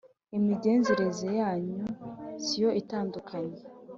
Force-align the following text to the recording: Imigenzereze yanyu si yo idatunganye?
Imigenzereze 0.37 1.27
yanyu 1.39 1.81
si 2.43 2.53
yo 2.63 2.69
idatunganye? 2.81 3.61